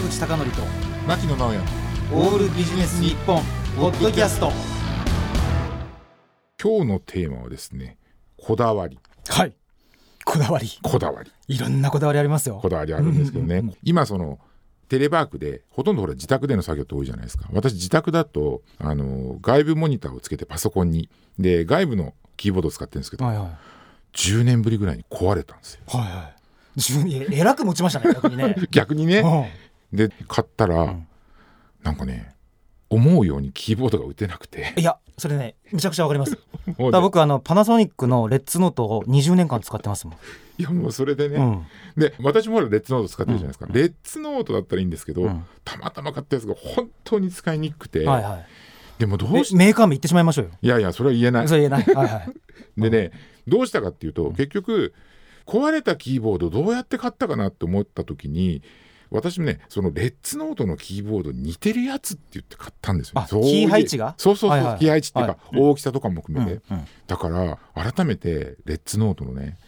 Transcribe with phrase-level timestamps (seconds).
[0.00, 0.62] 坂口孝則と
[1.06, 1.58] 牧野直哉。
[2.12, 3.42] オールビジネス日本
[3.76, 4.50] ポッドキャスト。
[6.62, 7.98] 今日のテーマはですね
[8.38, 8.98] こだわり。
[9.28, 9.52] はい。
[10.24, 10.70] こだわり。
[10.82, 11.30] こだわり。
[11.48, 12.60] いろんなこだわりありますよ。
[12.62, 13.74] こだわりあるんですけどね。
[13.82, 14.38] 今その
[14.88, 17.50] テレワークでほとんどほら自宅での作業って多いじゃないですか。
[17.52, 21.10] 私自宅だとあの外部モニターをつけてパソコンに。
[21.38, 23.48] で外部のキーボードを使ってるんですけどはいはい。
[24.14, 25.82] 10年ぶりぐらいに壊れたんですよ。
[25.86, 26.34] はいはい。
[26.76, 28.56] 自分ええらく持ちましたね逆にね。
[28.70, 29.18] 逆にね。
[29.18, 29.28] う
[29.66, 31.06] んで買ったら、ん。
[31.82, 32.34] なんかね
[32.90, 34.74] 思うようにキーボードが打てなくて。
[34.76, 36.38] いやそれねめちゃくちゃわかります。
[36.76, 40.16] 僕あのパナソニックのレッツノートを20年間使ってますもん、
[40.58, 41.66] いやもうそれでね、うん。
[41.96, 45.44] で私もレッツノート使ってるじゃないですか、レッツノートだったらいいんですけど、うん。
[45.64, 48.46] たまたま買ったやつが本当に使いにくくて、はいはい。
[48.98, 50.50] でもどうしえメーカー名言ってしまいましょうよ。
[50.60, 51.48] いやいやそれは言えない。
[51.48, 51.82] それ言えない。
[51.94, 52.32] はいはい。
[52.80, 53.12] でね
[53.46, 54.92] どうしたかっていうと、結局
[55.46, 58.62] 壊れたキーボードどうやって買ったかなって思った時に
[59.10, 64.14] 私もねそのレッツノートのキーボードに似てるやつって言って買ったんですよ、キー配置が？
[64.16, 65.60] そうそうそう、はいはいキー配置っていうか、はい。
[65.60, 66.84] 大きさとかも含めて、うんうん。
[67.06, 67.58] だから
[67.92, 69.58] 改めてレッツノートのね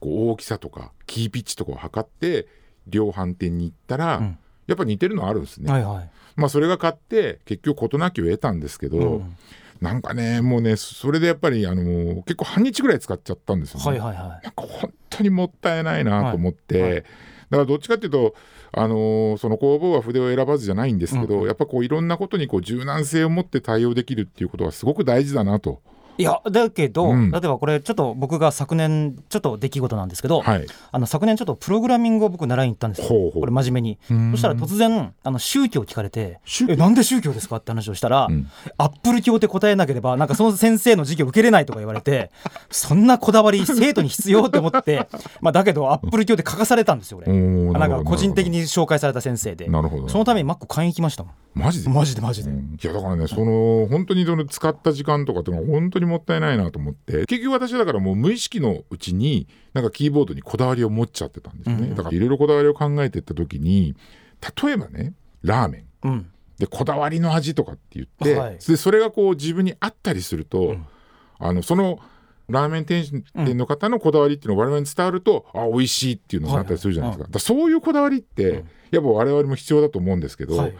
[0.00, 2.46] こう大きさとかキーピッチとかを測って
[2.86, 4.38] 量販店に行ったら、うん。
[4.66, 6.10] やっぱ似てるのあるんですね、はいはい。
[6.36, 9.36] まあそれが買って結局事なきを得たんですけど、うん。
[9.80, 14.28] なんかねもうねそれでやっぱりあの結構半日ぐらい使っちゃったんですよね、はいはいはい。
[14.28, 17.04] なんか本当にもったいないなと思って、はいはい
[17.50, 18.34] だからどっちかっていうと、
[18.72, 25.82] あのーその工房は筆を選ばずじゃないんですけど、やっぱこういろんなことにこう柔軟性を持って対応できるっていうことはすごく大事だなと。
[26.16, 27.30] いやだけど、うん。
[27.30, 33.08] 例えばこれちょっと僕が昨年ちょっと出来事なんですけど、はい、あの昨年ちょっとプログラミングを僕習いに行ったんですよ。
[33.08, 33.40] ほうほう。
[33.40, 33.98] これ真面目に。
[34.12, 34.30] ん。
[34.32, 38.50] そしたら突然あの宗教を聞かれてえなんで宗教ですかって話をしたら、ん。
[38.78, 42.30] アップル教って答えなければなんかその先生の授業受けれないとか言われて
[42.70, 45.08] そんなこだわり生徒に必要って思って
[45.40, 47.32] まあだけどアップル教って書かされたんですよ俺。
[47.32, 49.66] なんか個人的に紹介された先生で。
[49.68, 50.08] なるほど。
[50.08, 51.90] そのためにマック買いに行きましたもんマジで？
[51.90, 52.78] マジでマジで、うん。
[52.82, 57.26] いやだからねその本当にその使った時間とかっていうのは本当にもったいないなと思って。
[57.26, 61.94] 結局私だからもう無意識のうちになんかキーボードにこだわりを持っちゃってたんですよね、うん。
[61.94, 63.94] だからいろいろこだわりを考えていった時に
[64.62, 66.08] 例えばねラーメン。
[66.08, 66.30] うん。
[66.58, 68.58] でこだわりの味とかって言って、はい。
[68.58, 70.86] でそれがこう自分に合ったりすると、ん。
[71.38, 71.98] あのその
[72.48, 80.74] ラーメン店店の方のこだわりっていうのが我々に伝わると、あ美味しいっていうのがあったりするじゃないですか,、だからそういうこだわりって、やっぱ我々も必要だと思うんですけど、はい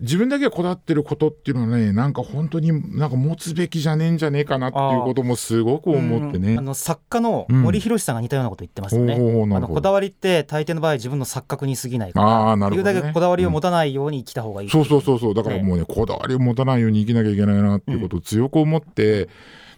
[0.00, 6.52] 自分だけがこだわってることっていうのはねなんか本当になんか持つべきじゃねえんじゃねえかなっていうこともすごく思ってね。
[6.52, 6.58] うん。
[6.58, 12.94] あの作家の森博さんが似たようなこと言ってますよね、ほうほうほうなるほどあのこだわりって大抵の場合自分の錯覚に過ぎないかあらーなるほどね。
[12.94, 15.34] できるだけこだわりを持たないように生きた方がいい、そうそうそうそう。
[15.34, 19.28] だからもうねこだわりを持たないように生きなきゃいけないなっていうことを強く思って、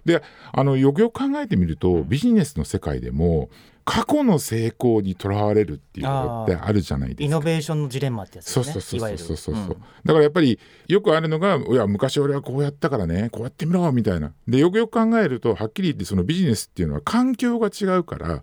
[0.04, 0.22] で
[0.52, 3.50] あのよくよく考えてみるとビジネスの世界でも
[3.84, 7.24] 過去の成功にとらわれるっていうことってあるじゃないですか。
[7.24, 9.68] イノベーションのジレンマってやつそうですそうそうそうそうそう、うん。
[9.70, 14.32] だからやっぱりよくあるのがいや昔俺はこうやったからねこうやってみろみたいな。
[14.46, 18.42] でよくよく考えるとはっきり言ってそのビジネスっていうのは環境が違うから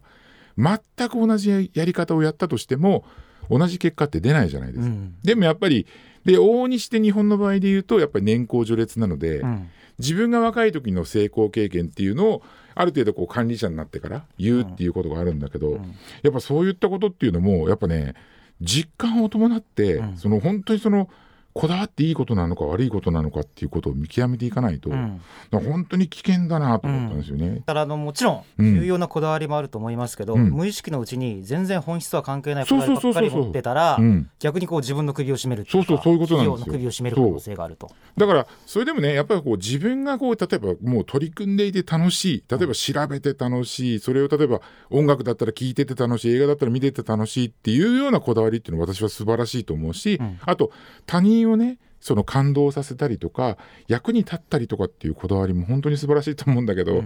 [0.57, 3.05] 全く同じやり方をやったとしても
[3.49, 5.15] 同じ結果って出ないじゃないですか、うん。
[5.23, 5.87] でもやっぱり
[6.25, 9.69] で往々にして日本の場合で言うとやっぱり年功序列なので、うん。
[9.99, 12.41] 自分が若い時の成功経験っていうのを
[12.79, 15.81] ある程度こう管理者になってから言うっていうことがあるんだけど、
[16.23, 18.13] やっぱそういったことっていうのもやっぱね
[18.61, 20.17] 実感を伴って、うん。
[20.17, 21.09] その本当にその
[21.59, 25.21] こだわっていいことなのか悪いことなのかっていうことを見極めていかないと、うん。
[25.51, 27.61] 本当に危険だなと思ったんですよね。
[27.65, 28.75] ただあのもちろんうん。
[28.79, 30.51] 重要なこだわりもあると思いますけど、うん。
[30.51, 34.29] 無意識のうちに全然本質とは関係ないこだわりばっかり持ってたらうん。
[34.39, 36.57] 逆にこう自分の首を絞めるっていうかそうそうそういうことなんですよ。
[36.57, 37.91] 企業の首を絞める可能性があると。
[38.17, 50.39] だからそれでもねやっぱりこう自分がこう例えばもう取り組んでいて楽しい例えば調べて楽しいそれを例えば音楽だったら聴いてて楽しい映画だったら見てて楽しいっていうようなこだわりっていうのは私は素晴らしいと思うし、ん。
[50.45, 50.71] あと
[51.05, 57.03] 他人をねその感動させたりとか役に立ったりとかっていうこだわりも本当に素晴らしいと思うんだけど、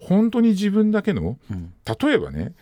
[0.00, 1.72] 本当に自分だけのうん。
[1.86, 2.54] 例えばね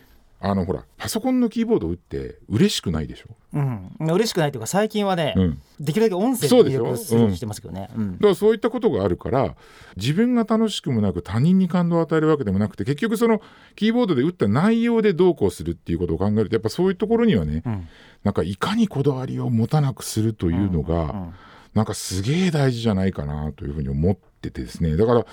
[0.45, 3.33] あのほらパソコンのキーボードを打って嬉しくないでしょ？
[3.53, 5.61] うん、嬉しくないというか最近はね、うん。
[5.79, 6.63] できるだけ音声でしょ？
[6.65, 7.89] で入力するようにしてますけどね。
[7.95, 8.13] うん。
[8.15, 9.55] だからそういったことがあるから
[9.95, 13.41] 自分が楽しくもなく他人に感動を与えるわけでもなくて結局その
[13.77, 17.87] キーボードで打った内容でどうこうするっていうことを考えるとやっぱそういうところにはね、うん。
[18.25, 21.33] なんかいかにこだわりを持たなくするというのが、うん。
[21.73, 24.97] なんかすげえ大事じゃないかなというふうに思っててですね。
[24.97, 25.25] だから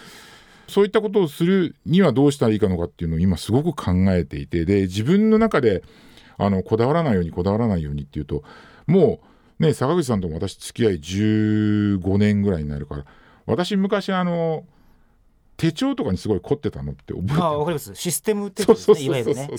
[0.71, 5.83] そういったことをするにはどうしたらいいかのかっていうのを今すごく考えていてで自分の中で
[6.39, 8.43] あのこだわらないようにこだわらないようにっていうと
[8.87, 9.21] も
[9.61, 13.05] うね坂口さんとも私付き合い15年ぐらいになるから
[13.47, 14.65] 私昔あの
[15.57, 17.95] 手帳とかにすごい凝ってたのって覚えてるあわかります。
[17.95, 19.51] システムってことですねいわゆるね。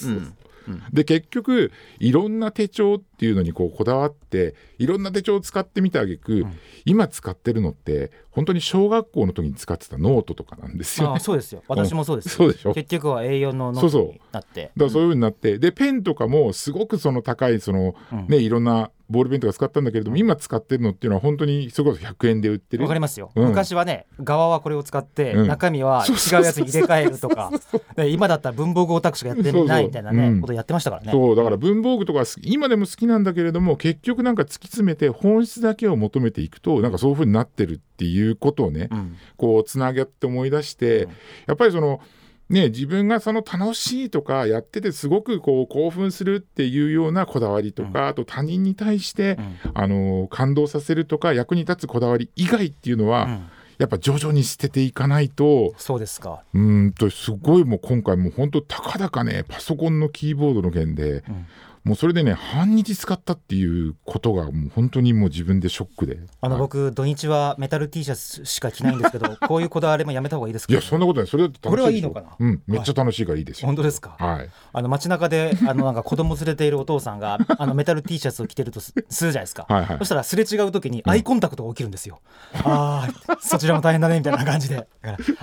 [0.91, 6.57] で結局いろんな手帳ってっていうのにこうこだわっていろんな手帳を使ってみたあげく、ん。
[6.85, 11.17] 今使ってるのって本当に小学校の時に使ってたノートとかなんですよね。
[11.17, 11.61] あそうですよ。
[11.67, 12.31] 私もそうですよ。
[12.37, 12.73] そうでしょ？
[12.73, 14.61] 結局は A4 のノそうそうートになって。
[14.63, 18.27] だからそういう風になって、でペンとかもすごくその高いその、うん。
[18.27, 22.83] ねいろんなボールペンとか使ったんだけれども、今使ってるのっていうのは本当にそれこそ100円で売ってる。
[22.83, 23.49] わかりますよ、うん。
[23.49, 25.47] 昔はね側はこれを使って、うん。
[25.47, 27.51] 中身は違うやつに入れ替えるとか。
[27.95, 30.33] で今だったら文房具オタクしかやってないみたいなねそうそう。
[30.33, 30.41] うん。
[30.41, 31.11] ことやってましたからね。
[31.11, 31.35] そう。
[31.35, 39.17] だから文房具とか今でも好きなんだけれども結局なんか突き詰めて本質だけを求めていくとなんかそういう風になってるっていうことをね、うん。
[39.37, 41.11] こうつなげって思い出して、うん。
[41.47, 42.01] やっぱりその
[42.49, 49.71] ね自分がその楽しいとかやっててすごくこう興奮するっていうようなこだわりとか、あと他人に対して、うん。
[49.75, 53.49] あの感動させるとか役に立つこだわり以外っていうのは、うん。
[53.77, 61.47] やっぱ徐々に捨てていかないとそうですか、うーんとすごいもう今回もう本当たかだかねパソコンのキーボードの件でうん
[61.83, 66.15] もうそれでね半日使ったっていうことがもう本当にもう自分でショックで。
[66.15, 66.25] はい。
[66.41, 70.73] あの僕土日はメタル T シャツしか着ないんですけど こういうこだわりもやめた方がいいですか？
[70.73, 71.27] いやそんなことない。
[71.27, 72.27] それだってこれはいいのかな？
[72.39, 72.61] うん。
[72.67, 73.65] めっちゃ楽しいからいいですよ。
[73.67, 74.15] 本当ですか？
[74.19, 74.49] はい。
[74.73, 79.97] あの街中であのなんか子供連れているお父さんが あのメタル T シャツを着てるとすするじゃないですか、はいはい。
[79.97, 82.21] そしたらすれ違う時にアイコンタクトが起きるんですよ、
[82.63, 84.87] ああそちらも大変だねみたいな感じで。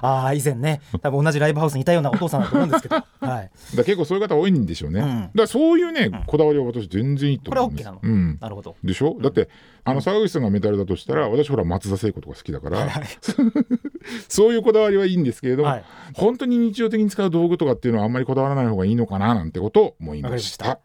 [0.01, 5.21] ああ以前ね多分同じライブハウスにいたようなお父さんだと思うんですけど、はい、だ結構そういう方多いんでしょうね、うん。
[5.23, 8.39] だからそういうね、こだわりは私全然いいと思これは OK うん。
[8.39, 8.77] なるほど。
[8.85, 9.49] でしょ、だって
[9.83, 12.87] あの坂口さんがメタルだとしたら私ほら松田聖子とか好きだから、
[14.29, 15.85] そういうこだわりはいいんですけれども、はい。
[16.13, 20.81] 本当に日常的に使う道具とかっていうのはあんまりこだわらない方がいいのかななんてことを思いました。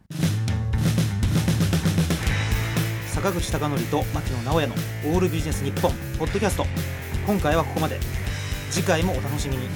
[3.08, 4.76] 坂口孝則と牧野直哉の
[5.14, 6.66] 「オールビジネス日本ポッドキャスト。
[7.28, 8.00] 今回はここまで。
[8.74, 9.68] 次回もお楽しみに